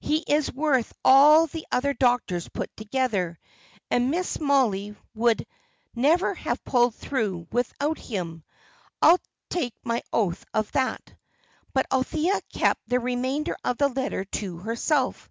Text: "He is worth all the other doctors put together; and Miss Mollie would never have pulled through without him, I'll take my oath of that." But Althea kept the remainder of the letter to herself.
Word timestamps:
"He 0.00 0.24
is 0.26 0.52
worth 0.52 0.92
all 1.04 1.46
the 1.46 1.64
other 1.70 1.94
doctors 1.94 2.48
put 2.48 2.76
together; 2.76 3.38
and 3.92 4.10
Miss 4.10 4.40
Mollie 4.40 4.96
would 5.14 5.46
never 5.94 6.34
have 6.34 6.64
pulled 6.64 6.96
through 6.96 7.46
without 7.52 7.96
him, 7.96 8.42
I'll 9.00 9.20
take 9.48 9.74
my 9.84 10.02
oath 10.12 10.44
of 10.52 10.72
that." 10.72 11.14
But 11.72 11.86
Althea 11.92 12.40
kept 12.52 12.88
the 12.88 12.98
remainder 12.98 13.56
of 13.62 13.78
the 13.78 13.86
letter 13.88 14.24
to 14.24 14.56
herself. 14.56 15.30